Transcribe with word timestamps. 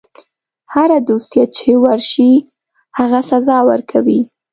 هره 0.73 0.97
دوسیه 1.07 1.45
چې 1.57 1.69
ورشي 1.83 2.31
هغه 2.97 3.19
سزا 3.29 3.57
ورکوي. 3.71 4.21